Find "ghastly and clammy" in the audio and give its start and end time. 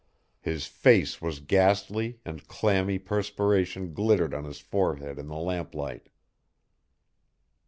1.41-2.97